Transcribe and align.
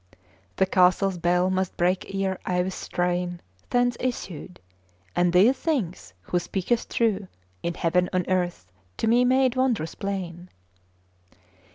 The 0.55 0.65
castle's 0.65 1.19
bell 1.19 1.51
must 1.51 1.77
break 1.77 2.11
ere 2.15 2.39
I 2.43 2.63
with 2.63 2.73
strain 2.73 3.39
Thence 3.69 3.95
issued; 3.99 4.59
and 5.15 5.31
these 5.31 5.55
things 5.55 6.15
Who 6.23 6.39
speaketh 6.39 6.89
true 6.89 7.27
In 7.61 7.75
heaven 7.75 8.09
on 8.11 8.25
earth, 8.27 8.71
to 8.97 9.05
me 9.05 9.25
made 9.25 9.55
wondrous 9.55 9.93
plain. 9.93 10.49